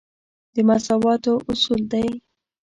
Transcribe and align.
د 0.53 0.55
مساواتو 0.67 1.33
اصول 1.51 1.81
دی. 1.91 2.07